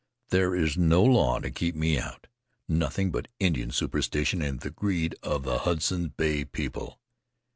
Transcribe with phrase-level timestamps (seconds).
[0.29, 2.25] "There is no law to keep me out,
[2.67, 4.61] nothing but Indian superstition and Naza!
[4.61, 6.99] And the greed of the Hudson's Bay people.